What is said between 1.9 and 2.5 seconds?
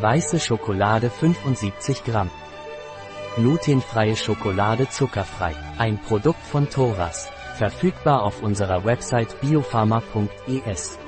Gramm.